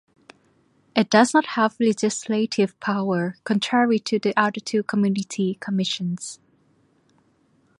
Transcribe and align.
It 0.95 1.11
does 1.11 1.31
not 1.31 1.45
have 1.45 1.79
legislative 1.79 2.79
power 2.79 3.35
contrary 3.43 3.99
to 3.99 4.17
the 4.17 4.33
other 4.35 4.59
two 4.59 4.81
community 4.81 5.59
commissions. 5.59 6.39